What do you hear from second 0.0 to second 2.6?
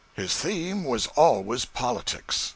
His theme was always politics.